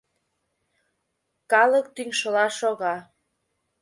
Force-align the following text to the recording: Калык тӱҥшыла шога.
Калык 1.51 1.85
тӱҥшыла 1.95 2.45
шога. 2.57 2.95